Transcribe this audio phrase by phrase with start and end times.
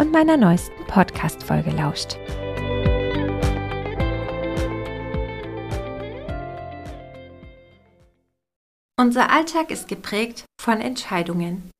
[0.00, 2.16] und meiner neuesten Podcast-Folge lauscht.
[8.98, 11.70] Unser Alltag ist geprägt von Entscheidungen.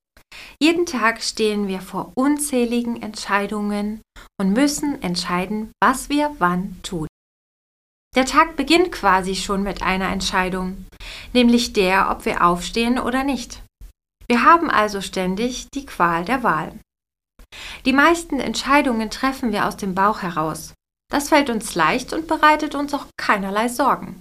[0.63, 4.03] Jeden Tag stehen wir vor unzähligen Entscheidungen
[4.39, 7.09] und müssen entscheiden, was wir wann tun.
[8.15, 10.85] Der Tag beginnt quasi schon mit einer Entscheidung,
[11.33, 13.63] nämlich der, ob wir aufstehen oder nicht.
[14.29, 16.79] Wir haben also ständig die Qual der Wahl.
[17.85, 20.75] Die meisten Entscheidungen treffen wir aus dem Bauch heraus.
[21.11, 24.21] Das fällt uns leicht und bereitet uns auch keinerlei Sorgen.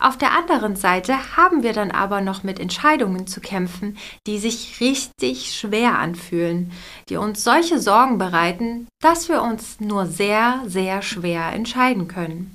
[0.00, 4.80] Auf der anderen Seite haben wir dann aber noch mit Entscheidungen zu kämpfen, die sich
[4.80, 6.72] richtig schwer anfühlen,
[7.08, 12.54] die uns solche Sorgen bereiten, dass wir uns nur sehr, sehr schwer entscheiden können.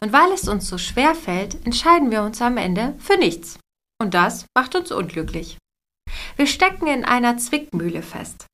[0.00, 3.58] Und weil es uns so schwer fällt, entscheiden wir uns am Ende für nichts.
[4.00, 5.58] Und das macht uns unglücklich.
[6.36, 8.46] Wir stecken in einer Zwickmühle fest.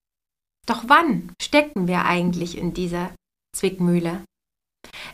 [0.69, 3.15] Doch wann stecken wir eigentlich in dieser
[3.57, 4.23] Zwickmühle?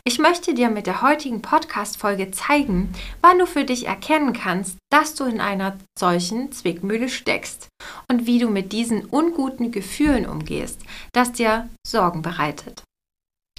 [0.04, 5.14] Ich möchte dir mit der heutigen Podcast-Folge zeigen, wann du für dich erkennen kannst, dass
[5.14, 7.68] du in einer solchen Zwickmühle steckst
[8.10, 10.80] und wie du mit diesen unguten Gefühlen umgehst,
[11.12, 12.82] das dir Sorgen bereitet.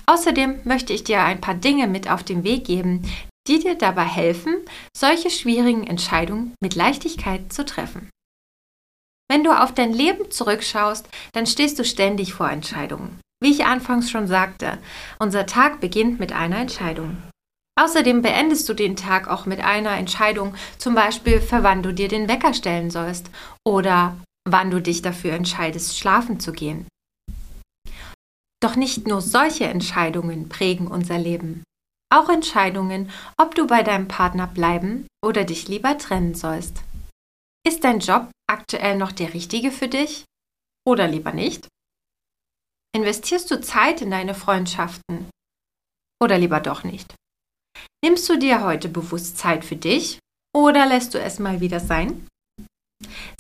[0.06, 3.10] Außerdem möchte ich dir ein paar Dinge mit auf den Weg geben,
[3.48, 4.56] die dir dabei helfen,
[4.96, 8.10] solche schwierigen Entscheidungen mit Leichtigkeit zu treffen.
[9.28, 13.20] Wenn du auf dein Leben zurückschaust, dann stehst du ständig vor Entscheidungen.
[13.42, 14.78] Wie ich anfangs schon sagte,
[15.20, 17.18] unser Tag beginnt mit einer Entscheidung.
[17.78, 22.08] Außerdem beendest du den Tag auch mit einer Entscheidung, zum Beispiel für wann du dir
[22.08, 23.30] den Wecker stellen sollst
[23.66, 24.16] oder
[24.48, 26.88] wann du dich dafür entscheidest, schlafen zu gehen.
[28.64, 31.64] Doch nicht nur solche Entscheidungen prägen unser Leben.
[32.14, 36.82] Auch Entscheidungen, ob du bei deinem Partner bleiben oder dich lieber trennen sollst.
[37.68, 40.24] Ist dein Job aktuell noch der richtige für dich?
[40.88, 41.68] Oder lieber nicht?
[42.96, 45.30] Investierst du Zeit in deine Freundschaften?
[46.24, 47.16] Oder lieber doch nicht?
[48.04, 50.20] Nimmst du dir heute bewusst Zeit für dich?
[50.56, 52.28] Oder lässt du es mal wieder sein?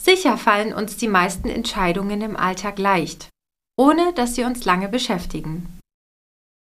[0.01, 3.29] Sicher fallen uns die meisten Entscheidungen im Alltag leicht,
[3.79, 5.79] ohne dass sie uns lange beschäftigen.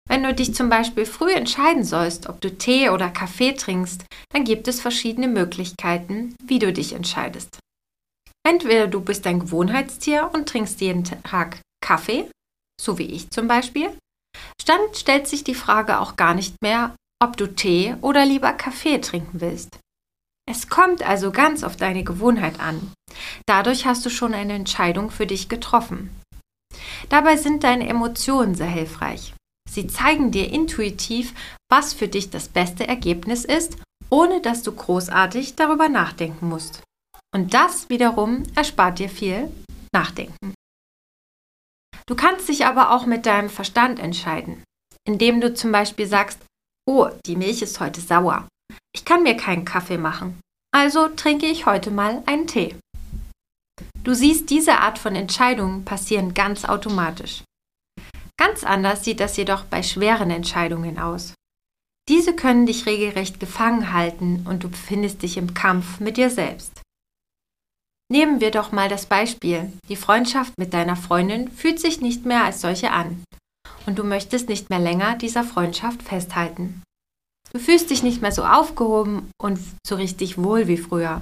[0.07, 4.43] Wenn du dich zum Beispiel früh entscheiden sollst, ob du Tee oder Kaffee trinkst, dann
[4.43, 7.59] gibt es verschiedene Möglichkeiten, wie du dich entscheidest.
[8.45, 12.29] Entweder du bist ein Gewohnheitstier und trinkst jeden Tag Kaffee,
[12.79, 13.97] so wie ich zum Beispiel,
[14.65, 18.99] dann stellt sich die Frage auch gar nicht mehr, ob du Tee oder lieber Kaffee
[18.99, 19.79] trinken willst.
[20.45, 22.91] Es kommt also ganz auf deine Gewohnheit an.
[23.45, 26.09] Dadurch hast du schon eine Entscheidung für dich getroffen.
[27.09, 29.33] Dabei sind deine Emotionen sehr hilfreich.
[29.73, 31.33] Sie zeigen dir intuitiv,
[31.67, 33.77] was für dich das beste Ergebnis ist,
[34.11, 36.83] ohne dass du großartig darüber nachdenken musst.
[37.33, 39.51] Und das wiederum erspart dir viel
[39.91, 40.53] Nachdenken.
[42.05, 44.63] Du kannst dich aber auch mit deinem Verstand entscheiden,
[45.07, 46.39] indem du zum Beispiel sagst,
[46.87, 48.47] oh, die Milch ist heute sauer.
[48.93, 50.39] Ich kann mir keinen Kaffee machen.
[50.71, 52.75] Also trinke ich heute mal einen Tee.
[54.03, 57.43] Du siehst, diese Art von Entscheidungen passieren ganz automatisch.
[58.37, 61.33] Ganz anders sieht das jedoch bei schweren Entscheidungen aus.
[62.09, 66.81] Diese können dich regelrecht gefangen halten und du befindest dich im Kampf mit dir selbst.
[68.11, 69.71] Nehmen wir doch mal das Beispiel.
[69.89, 73.23] Die Freundschaft mit deiner Freundin fühlt sich nicht mehr als solche an
[73.85, 76.83] und du möchtest nicht mehr länger dieser Freundschaft festhalten.
[77.53, 81.21] Du fühlst dich nicht mehr so aufgehoben und so richtig wohl wie früher.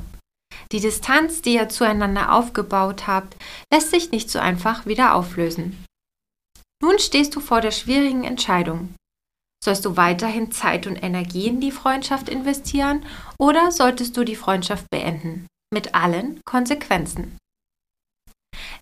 [0.71, 3.35] Die Distanz, die ihr zueinander aufgebaut habt,
[3.71, 5.85] lässt sich nicht so einfach wieder auflösen.
[6.81, 8.95] Nun stehst du vor der schwierigen Entscheidung.
[9.63, 13.05] Sollst du weiterhin Zeit und Energie in die Freundschaft investieren
[13.37, 15.45] oder solltest du die Freundschaft beenden?
[15.71, 17.37] Mit allen Konsequenzen.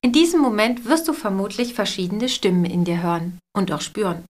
[0.02, 4.24] In diesem Moment wirst du vermutlich verschiedene Stimmen in dir hören und auch spüren.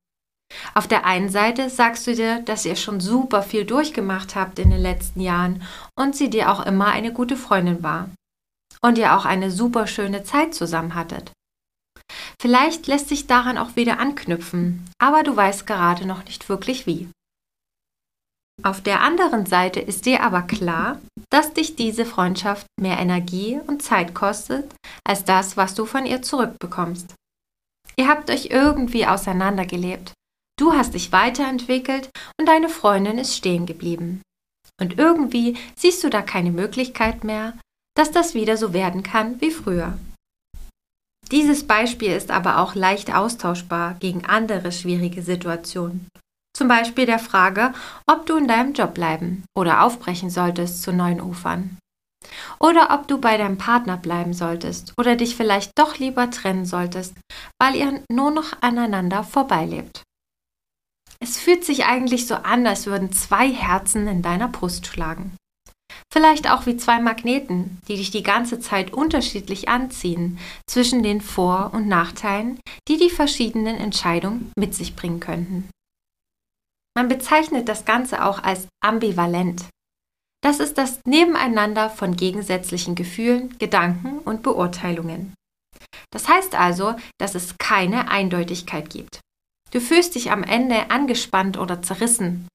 [0.74, 4.72] Auf der einen Seite sagst du dir, dass ihr schon super viel durchgemacht habt in
[4.72, 5.62] den letzten Jahren
[5.96, 8.10] und sie dir auch immer eine gute Freundin war.
[8.82, 11.32] Und ihr auch eine super schöne Zeit zusammen hattet.
[12.42, 17.10] Vielleicht lässt sich daran auch wieder anknüpfen, aber du weißt gerade noch nicht wirklich wie.
[18.64, 23.82] Auf der anderen Seite ist dir aber klar, dass dich diese Freundschaft mehr Energie und
[23.82, 24.74] Zeit kostet
[25.06, 27.14] als das, was du von ihr zurückbekommst.
[27.96, 30.14] Ihr habt euch irgendwie auseinandergelebt
[30.60, 34.22] Du hast dich weiterentwickelt und deine Freundin ist stehen geblieben.
[34.82, 37.58] Und irgendwie siehst du da keine Möglichkeit mehr,
[37.96, 39.98] dass das wieder so werden kann wie früher.
[41.32, 46.08] Dieses Beispiel ist aber auch leicht austauschbar gegen andere schwierige Situationen.
[46.58, 47.74] Zum Beispiel der Frage,
[48.08, 51.78] ob du in deinem Job bleiben oder aufbrechen solltest zu neuen Ufern.
[52.60, 57.16] Oder ob du bei deinem Partner bleiben solltest oder dich vielleicht doch lieber trennen solltest,
[57.62, 60.04] weil ihr nur noch aneinander vorbeilebt.
[61.22, 65.36] Es fühlt sich eigentlich so an, als würden zwei Herzen in deiner Brust schlagen.
[66.12, 71.72] Vielleicht auch wie zwei Magneten, die dich die ganze Zeit unterschiedlich anziehen zwischen den Vor-
[71.74, 75.70] und Nachteilen, die die verschiedenen Entscheidungen mit sich bringen könnten.
[76.98, 79.66] Man bezeichnet das Ganze auch als ambivalent.
[80.42, 85.34] Das ist das Nebeneinander von gegensätzlichen Gefühlen, Gedanken und Beurteilungen.
[86.12, 89.20] Das heißt also, dass es keine Eindeutigkeit gibt.
[89.72, 92.48] Du fühlst dich am Ende angespannt oder zerrissen,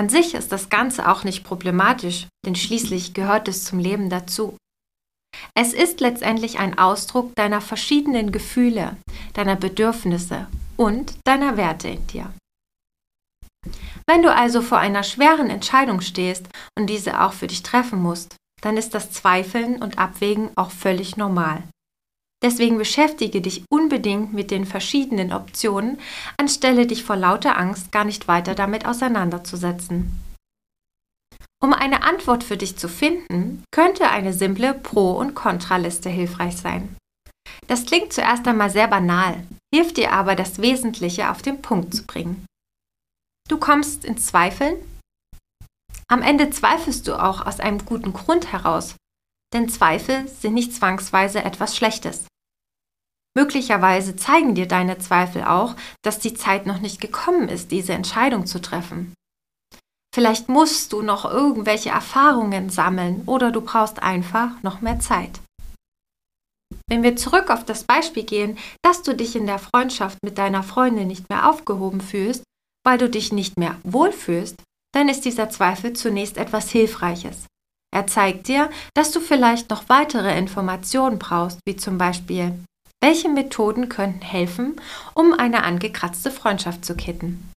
[0.00, 4.56] an sich ist das Ganze auch nicht problematisch, denn schließlich gehört es zum Leben dazu.
[5.54, 8.96] Es ist letztendlich ein Ausdruck deiner verschiedenen Gefühle,
[9.34, 10.46] deiner Bedürfnisse
[10.78, 12.32] und deiner Werte in dir.
[14.06, 16.48] Wenn du also vor einer schweren Entscheidung stehst
[16.78, 21.18] und diese auch für dich treffen musst, dann ist das Zweifeln und Abwägen auch völlig
[21.18, 21.62] normal.
[22.42, 25.98] Deswegen beschäftige dich unbedingt mit den verschiedenen Optionen,
[26.38, 30.18] anstelle dich vor lauter Angst gar nicht weiter damit auseinanderzusetzen.
[31.62, 36.96] Um eine Antwort für dich zu finden, könnte eine simple Pro- und Kontraliste hilfreich sein.
[37.66, 42.06] Das klingt zuerst einmal sehr banal, hilft dir aber, das Wesentliche auf den Punkt zu
[42.06, 42.46] bringen.
[43.48, 44.76] Du kommst in Zweifeln?
[46.08, 48.96] Am Ende zweifelst du auch aus einem guten Grund heraus,
[49.52, 52.26] denn Zweifel sind nicht zwangsweise etwas Schlechtes.
[53.36, 58.46] Möglicherweise zeigen dir deine Zweifel auch, dass die Zeit noch nicht gekommen ist, diese Entscheidung
[58.46, 59.14] zu treffen.
[60.12, 65.40] Vielleicht musst du noch irgendwelche Erfahrungen sammeln oder du brauchst einfach noch mehr Zeit.
[66.88, 70.64] Wenn wir zurück auf das Beispiel gehen, dass du dich in der Freundschaft mit deiner
[70.64, 72.42] Freundin nicht mehr aufgehoben fühlst,
[72.84, 74.56] weil du dich nicht mehr wohlfühlst,
[74.92, 77.46] dann ist dieser Zweifel zunächst etwas Hilfreiches.
[77.94, 82.58] Er zeigt dir, dass du vielleicht noch weitere Informationen brauchst, wie zum Beispiel,
[83.02, 84.80] welche Methoden könnten helfen,
[85.14, 87.50] um eine angekratzte Freundschaft zu kitten?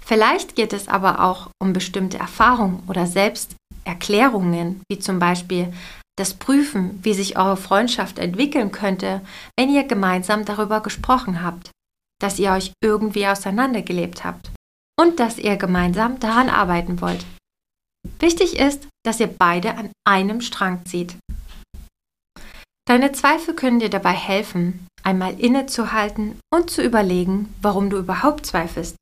[0.00, 5.72] Vielleicht geht es aber auch um bestimmte Erfahrungen oder Selbsterklärungen, wie zum Beispiel
[6.16, 9.22] das Prüfen, wie sich eure Freundschaft entwickeln könnte,
[9.58, 11.70] wenn ihr gemeinsam darüber gesprochen habt,
[12.20, 14.50] dass ihr euch irgendwie auseinandergelebt habt
[15.00, 17.24] und dass ihr gemeinsam daran arbeiten wollt.
[18.20, 21.16] Wichtig ist, dass ihr beide an einem Strang zieht
[22.86, 28.96] Deine Zweifel können dir dabei helfen, einmal innezuhalten und zu überlegen, warum du überhaupt zweifelst.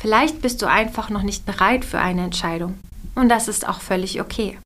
[0.00, 2.78] Vielleicht bist du einfach noch nicht bereit für eine Entscheidung
[3.14, 4.58] und das ist auch völlig okay.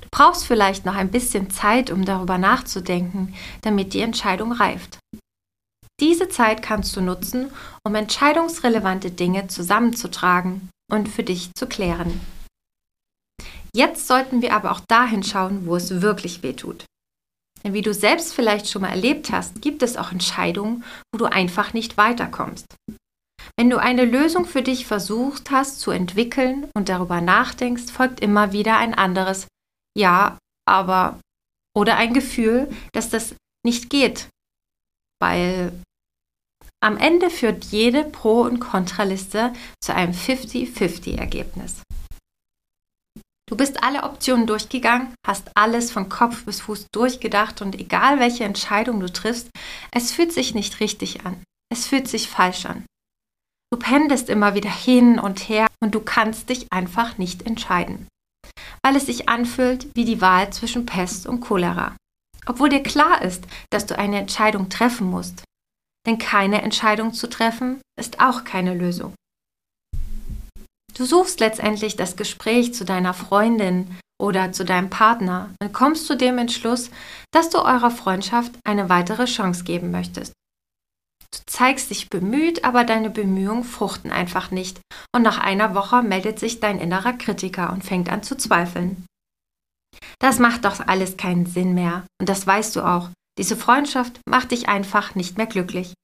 [0.00, 4.98] Du brauchst vielleicht noch ein bisschen Zeit, um darüber nachzudenken, damit die Entscheidung reift.
[6.00, 7.50] Diese Zeit kannst du nutzen,
[7.84, 12.20] um entscheidungsrelevante Dinge zusammenzutragen und für dich zu klären.
[13.74, 16.84] Jetzt sollten wir aber auch dahin schauen, wo es wirklich weh tut.
[17.72, 21.72] Wie du selbst vielleicht schon mal erlebt hast, gibt es auch Entscheidungen, wo du einfach
[21.72, 22.66] nicht weiterkommst.
[23.56, 28.52] Wenn du eine Lösung für dich versucht hast zu entwickeln und darüber nachdenkst, folgt immer
[28.52, 29.48] wieder ein anderes
[29.96, 31.18] Ja, aber
[31.76, 33.34] oder ein Gefühl, dass das
[33.64, 34.28] nicht geht,
[35.20, 35.72] weil
[36.80, 41.82] am Ende führt jede Pro- und Kontraliste zu einem 50-50-Ergebnis.
[43.48, 48.44] Du bist alle Optionen durchgegangen, hast alles von Kopf bis Fuß durchgedacht und egal welche
[48.44, 49.48] Entscheidung du triffst,
[49.90, 51.42] es fühlt sich nicht richtig an.
[51.72, 52.84] Es fühlt sich falsch an.
[53.72, 58.06] Du pendelst immer wieder hin und her und du kannst dich einfach nicht entscheiden,
[58.82, 61.96] weil es sich anfühlt wie die Wahl zwischen Pest und Cholera.
[62.46, 65.44] Obwohl dir klar ist, dass du eine Entscheidung treffen musst.
[66.06, 69.14] Denn keine Entscheidung zu treffen ist auch keine Lösung.
[70.98, 76.16] Du suchst letztendlich das Gespräch zu deiner Freundin oder zu deinem Partner und kommst zu
[76.16, 76.90] dem Entschluss,
[77.30, 80.32] dass du eurer Freundschaft eine weitere Chance geben möchtest.
[81.30, 84.80] Du zeigst dich bemüht, aber deine Bemühungen fruchten einfach nicht
[85.14, 89.06] und nach einer Woche meldet sich dein innerer Kritiker und fängt an zu zweifeln.
[90.18, 93.10] Das macht doch alles keinen Sinn mehr und das weißt du auch.
[93.38, 95.94] Diese Freundschaft macht dich einfach nicht mehr glücklich.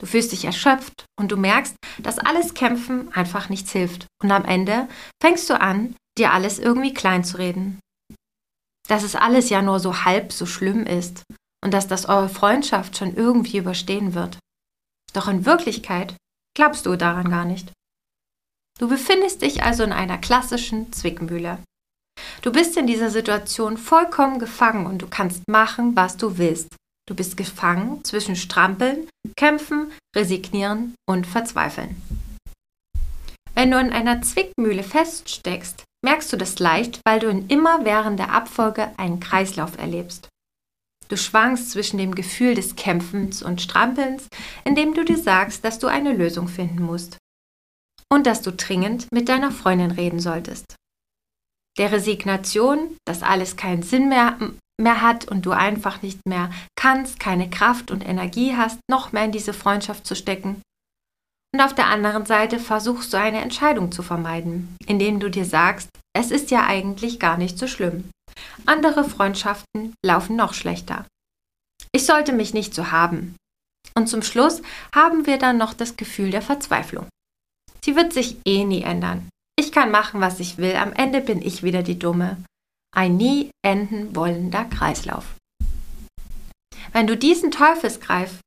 [0.00, 4.06] Du fühlst dich erschöpft und du merkst, dass alles Kämpfen einfach nichts hilft.
[4.22, 4.88] Und am Ende
[5.22, 7.78] fängst du an, dir alles irgendwie klein zu reden.
[8.88, 11.22] Dass es alles ja nur so halb so schlimm ist
[11.62, 14.38] und dass das eure Freundschaft schon irgendwie überstehen wird.
[15.12, 16.16] Doch in Wirklichkeit
[16.56, 17.70] glaubst du daran gar nicht.
[18.78, 21.58] Du befindest dich also in einer klassischen Zwickmühle.
[22.40, 26.68] Du bist in dieser Situation vollkommen gefangen und du kannst machen, was du willst.
[27.10, 32.00] Du bist gefangen zwischen Strampeln, Kämpfen, Resignieren und Verzweifeln.
[33.52, 38.96] Wenn du in einer Zwickmühle feststeckst, merkst du das leicht, weil du in immerwährender Abfolge
[38.96, 40.28] einen Kreislauf erlebst.
[41.08, 44.28] Du schwankst zwischen dem Gefühl des Kämpfens und Strampelns,
[44.64, 47.18] indem du dir sagst, dass du eine Lösung finden musst
[48.08, 50.76] und dass du dringend mit deiner Freundin reden solltest.
[51.76, 54.38] Der Resignation, dass alles keinen Sinn mehr,
[54.80, 59.24] mehr hat und du einfach nicht mehr kannst, keine Kraft und Energie hast, noch mehr
[59.24, 60.62] in diese Freundschaft zu stecken.
[61.54, 65.88] Und auf der anderen Seite versuchst du eine Entscheidung zu vermeiden, indem du dir sagst,
[66.16, 68.10] es ist ja eigentlich gar nicht so schlimm.
[68.66, 71.06] Andere Freundschaften laufen noch schlechter.
[71.92, 73.34] Ich sollte mich nicht so haben.
[73.96, 74.62] Und zum Schluss
[74.94, 77.08] haben wir dann noch das Gefühl der Verzweiflung.
[77.84, 79.28] Sie wird sich eh nie ändern.
[79.58, 82.36] Ich kann machen, was ich will, am Ende bin ich wieder die Dumme.
[82.94, 85.36] Ein nie enden wollender Kreislauf.
[86.92, 88.40] Wenn du diesen Teufelskreis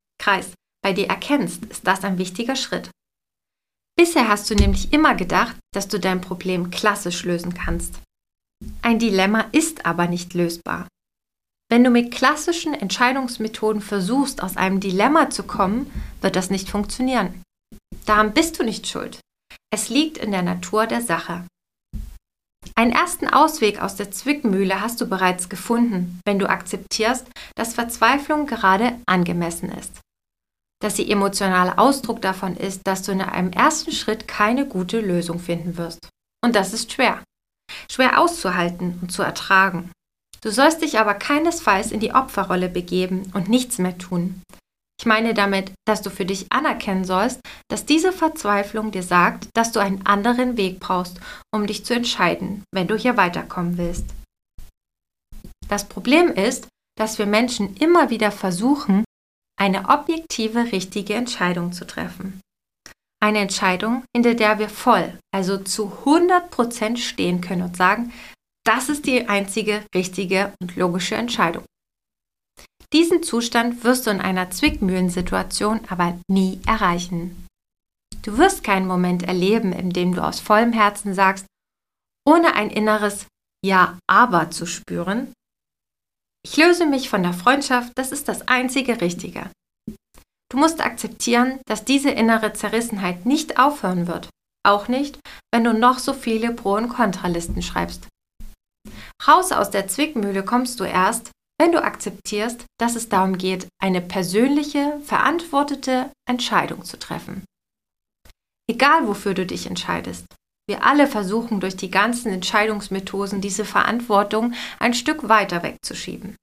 [0.84, 2.90] bei dir erkennst, ist das ein wichtiger Schritt.
[3.96, 8.02] Bisher hast du nämlich immer gedacht, dass du dein Problem klassisch lösen kannst.
[8.82, 10.88] Ein Dilemma ist aber nicht lösbar.
[11.70, 17.42] Wenn du mit klassischen Entscheidungsmethoden versuchst, aus einem Dilemma zu kommen, wird das nicht funktionieren.
[18.06, 19.20] Daran bist du nicht schuld.
[19.74, 21.46] Es liegt in der Natur der Sache.
[22.76, 28.48] Einen ersten Ausweg aus der Zwickmühle hast du bereits gefunden, wenn du akzeptierst, dass Verzweiflung
[28.48, 30.00] gerade angemessen ist.
[30.82, 35.40] Dass sie emotionaler Ausdruck davon ist, dass du in einem ersten Schritt keine gute Lösung
[35.40, 36.10] finden wirst.
[36.44, 37.22] Und das ist schwer
[37.92, 39.92] schwer auszuhalten und zu ertragen.
[40.42, 44.42] Du sollst dich aber keinesfalls in die Opferrolle begeben und nichts mehr tun.
[45.04, 49.74] Ich meine damit, dass du für dich anerkennen sollst, dass diese Verzweiflung dir sagt, dass
[49.74, 51.20] du einen anderen Weg brauchst,
[51.54, 54.06] um dich zu entscheiden, wenn du hier weiterkommen willst.
[55.68, 59.04] Das Problem ist, dass wir Menschen immer wieder versuchen,
[59.60, 62.40] eine objektive, richtige Entscheidung zu treffen.
[63.22, 68.14] Eine Entscheidung, hinter der wir voll, also zu 100% stehen können und sagen,
[68.66, 71.66] das ist die einzige richtige und logische Entscheidung.
[72.94, 77.48] Diesen Zustand wirst du in einer Zwickmühlensituation aber nie erreichen.
[78.22, 81.46] Du wirst keinen Moment erleben, in dem du aus vollem Herzen sagst,
[82.26, 83.26] ohne ein inneres
[83.66, 85.34] Ja, aber zu spüren,
[86.46, 89.50] ich löse mich von der Freundschaft, das ist das einzige Richtige.
[90.52, 94.30] Du musst akzeptieren, dass diese innere Zerrissenheit nicht aufhören wird.
[94.66, 95.20] Auch nicht,
[95.52, 98.08] wenn du noch so viele Pro- und Kontralisten schreibst.
[99.26, 101.32] Raus aus der Zwickmühle kommst du erst,
[101.64, 107.46] wenn du akzeptierst, dass es darum geht, eine persönliche, verantwortete Entscheidung zu treffen.
[108.70, 110.26] Egal wofür du dich entscheidest.
[110.68, 116.36] Wir alle versuchen durch die ganzen Entscheidungsmethoden diese Verantwortung ein Stück weiter wegzuschieben.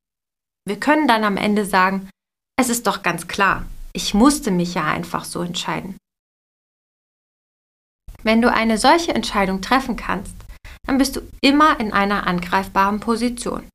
[0.66, 2.08] Wir können dann am Ende sagen,
[2.58, 5.98] es ist doch ganz klar, ich musste mich ja einfach so entscheiden.
[8.22, 10.34] Wenn du eine solche Entscheidung treffen kannst,
[10.86, 13.68] dann bist du immer in einer angreifbaren Position.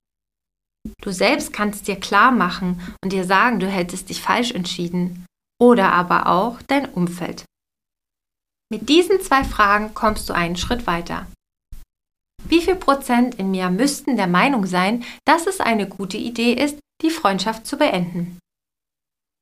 [1.01, 5.25] Du selbst kannst dir klar machen und dir sagen, du hättest dich falsch entschieden
[5.61, 7.45] oder aber auch dein Umfeld.
[8.71, 11.27] Mit diesen zwei Fragen kommst du einen Schritt weiter.
[12.47, 16.77] Wie viel Prozent in mir müssten der Meinung sein, dass es eine gute Idee ist,
[17.01, 18.39] die Freundschaft zu beenden?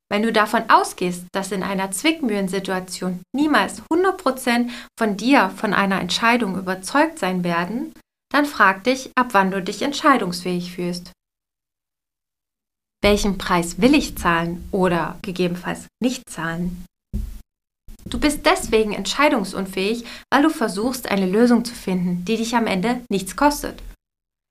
[0.09, 6.57] Wenn du davon ausgehst, dass in einer Zwickmühlensituation niemals 100% von dir von einer Entscheidung
[6.57, 7.93] überzeugt sein werden,
[8.31, 11.11] dann frag dich, ab wann du dich entscheidungsfähig fühlst.
[13.03, 16.85] Welchen Preis will ich zahlen oder gegebenenfalls nicht zahlen?
[18.05, 23.01] Du bist deswegen entscheidungsunfähig, weil du versuchst, eine Lösung zu finden, die dich am Ende
[23.09, 23.83] nichts kostet.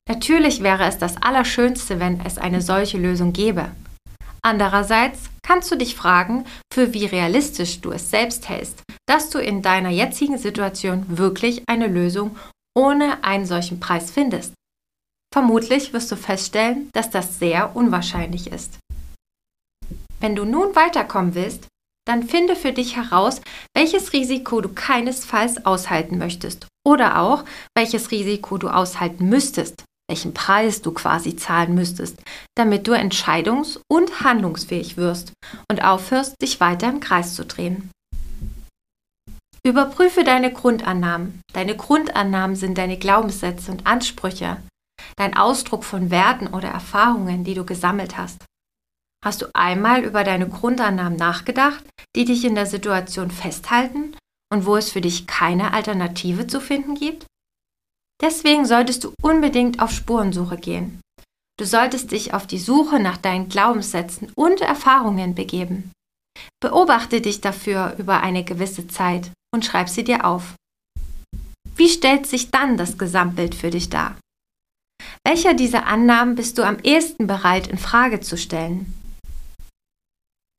[0.07, 3.71] Natürlich wäre es das Allerschönste, wenn es eine solche Lösung gäbe.
[4.43, 6.45] Andererseits kannst du dich fragen,
[6.75, 11.87] für wie realistisch du es selbst hältst, dass du in deiner jetzigen Situation wirklich eine
[11.87, 12.37] Lösung
[12.77, 14.53] ohne einen solchen Preis findest.
[15.33, 18.79] Vermutlich wirst du feststellen, dass das sehr unwahrscheinlich ist.
[20.21, 21.67] Wenn du nun weiterkommen willst,
[22.07, 23.41] dann finde für dich heraus,
[23.75, 27.45] welches Risiko du keinesfalls aushalten möchtest oder auch
[27.77, 32.21] welches Risiko du aushalten müsstest, welchen Preis du quasi zahlen müsstest,
[32.57, 35.33] damit du entscheidungs- und handlungsfähig wirst
[35.71, 37.91] und aufhörst, dich weiter im Kreis zu drehen.
[39.65, 41.41] Überprüfe deine Grundannahmen.
[41.53, 44.57] Deine Grundannahmen sind deine Glaubenssätze und Ansprüche,
[45.17, 48.45] dein Ausdruck von Werten oder Erfahrungen, die du gesammelt hast.
[49.25, 51.85] Hast du einmal über deine Grundannahmen nachgedacht,
[52.17, 54.17] die dich in der Situation festhalten
[54.53, 57.27] und wo es für dich keine Alternative zu finden gibt?
[58.21, 61.01] Deswegen solltest du unbedingt auf Spurensuche gehen.
[61.59, 65.93] Du solltest dich auf die Suche nach deinen Glaubenssätzen und Erfahrungen begeben.
[66.61, 70.55] Beobachte dich dafür über eine gewisse Zeit und schreib sie dir auf.
[71.77, 74.17] Wie stellt sich dann das Gesamtbild für dich dar?
[75.27, 78.95] Welcher dieser Annahmen bist du am ehesten bereit in Frage zu stellen?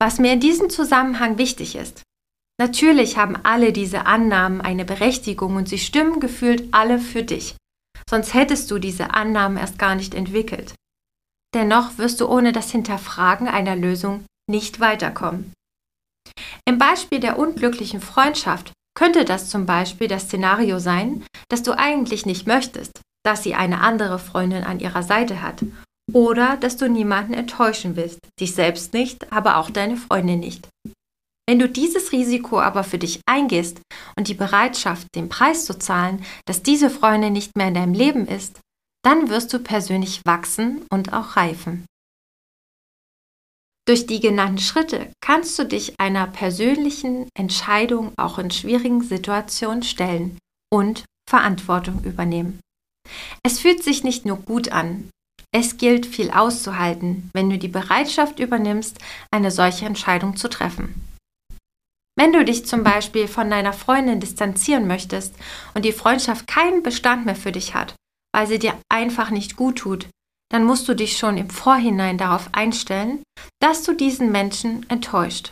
[0.02, 2.04] Was mir in diesem Zusammenhang wichtig ist.
[2.60, 7.56] Natürlich haben alle diese Annahmen eine Berechtigung und sie stimmen gefühlt alle für dich.
[8.10, 10.76] Sonst hättest du diese Annahmen erst gar nicht entwickelt.
[11.54, 15.54] Dennoch wirst du ohne das Hinterfragen einer Lösung nicht weiterkommen.
[16.66, 22.26] Im Beispiel der unglücklichen Freundschaft könnte das zum Beispiel das Szenario sein, dass du eigentlich
[22.26, 25.64] nicht möchtest, dass sie eine andere Freundin an ihrer Seite hat
[26.12, 30.68] oder dass du niemanden enttäuschen willst, dich selbst nicht, aber auch deine Freundin nicht.
[31.48, 33.82] Wenn du dieses Risiko aber für dich eingehst
[34.18, 38.28] und die Bereitschaft, den Preis zu zahlen, dass diese Freundin nicht mehr in deinem Leben
[38.28, 38.62] ist,
[39.04, 41.86] dann wirst du persönlich wachsen und auch reifen.
[43.86, 50.38] Durch die genannten Schritte kannst du dich einer persönlichen Entscheidung auch in schwierigen Situationen stellen
[50.72, 52.62] und Verantwortung übernehmen.
[53.44, 55.10] Es fühlt sich nicht nur gut an,
[55.56, 58.98] es gilt viel auszuhalten, wenn du die Bereitschaft übernimmst,
[59.32, 61.08] eine solche Entscheidung zu treffen.
[62.18, 65.36] Wenn du dich zum Beispiel von deiner Freundin distanzieren möchtest
[65.74, 67.96] und die Freundschaft keinen Bestand mehr für dich hat,
[68.34, 70.08] weil sie dir einfach nicht gut tut,
[70.52, 73.24] dann musst du dich schon im Vorhinein darauf einstellen,
[73.60, 75.52] dass du diesen Menschen enttäuscht.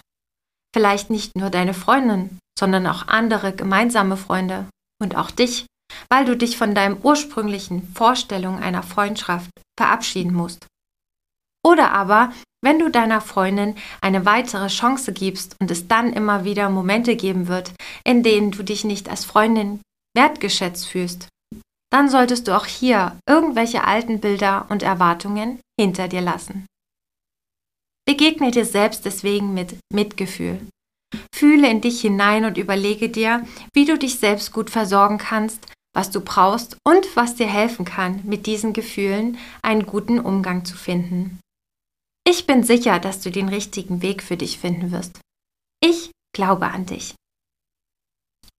[0.76, 4.68] Vielleicht nicht nur deine Freundin, sondern auch andere gemeinsame Freunde
[5.02, 5.66] und auch dich,
[6.10, 10.68] weil du dich von deinem ursprünglichen Vorstellung einer Freundschaft verabschieden musst.
[11.64, 12.32] Oder aber,
[12.64, 17.48] wenn du deiner Freundin eine weitere Chance gibst und es dann immer wieder Momente geben
[17.48, 17.72] wird,
[18.04, 19.82] in denen du dich nicht als Freundin
[20.16, 21.28] wertgeschätzt fühlst
[21.92, 26.66] dann solltest du auch hier irgendwelche alten Bilder und Erwartungen hinter dir lassen.
[28.08, 30.66] Begegne dir selbst deswegen mit Mitgefühl.
[31.36, 36.12] Fühle in dich hinein und überlege dir, wie du dich selbst gut versorgen kannst, was
[36.12, 41.40] du brauchst und was dir helfen kann, mit diesen Gefühlen einen guten Umgang zu finden.
[42.26, 45.20] Ich bin sicher, dass du den richtigen Weg für dich finden wirst.
[45.84, 47.16] Ich glaube an dich.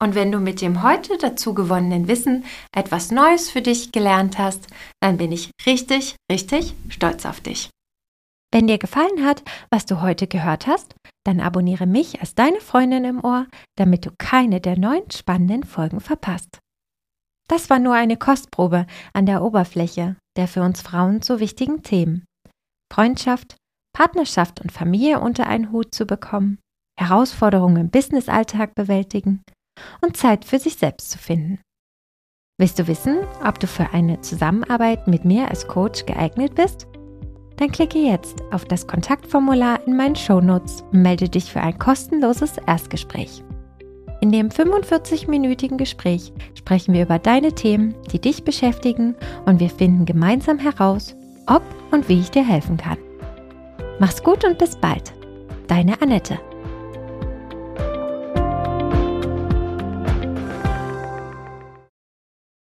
[0.03, 4.67] Und wenn du mit dem heute dazu gewonnenen Wissen etwas Neues für dich gelernt hast,
[5.01, 7.71] dann bin ich richtig, richtig stolz auf dich.
[8.53, 13.05] Wenn dir gefallen hat, was du heute gehört hast, dann abonniere mich als deine Freundin
[13.05, 16.59] im Ohr, damit du keine der neuen spannenden Folgen verpasst.
[17.53, 22.25] Das war nur eine Kostprobe an der Oberfläche der für uns Frauen so wichtigen Themen.
[22.91, 23.57] Freundschaft,
[23.95, 26.59] Partnerschaft und Familie unter einen Hut zu bekommen,
[26.99, 29.43] Herausforderungen im Businessalltag bewältigen,
[30.01, 31.61] und Zeit für sich selbst zu finden.
[32.59, 36.87] Willst du wissen, ob du für eine Zusammenarbeit mit mir als Coach geeignet bist?
[37.59, 42.57] Dann klicke jetzt auf das Kontaktformular in meinen Shownotes und melde dich für ein kostenloses
[42.67, 43.43] Erstgespräch.
[44.23, 50.05] In dem 45-minütigen Gespräch sprechen wir über deine Themen, die dich beschäftigen und wir finden
[50.05, 51.17] gemeinsam heraus,
[51.49, 52.99] ob und wie ich dir helfen kann.
[53.99, 55.13] Mach's gut und bis bald.
[55.67, 56.39] Deine Annette.